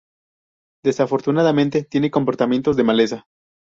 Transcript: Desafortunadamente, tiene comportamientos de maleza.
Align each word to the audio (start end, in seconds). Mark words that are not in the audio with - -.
Desafortunadamente, 0.83 1.83
tiene 1.83 2.09
comportamientos 2.09 2.75
de 2.75 2.83
maleza. 2.83 3.27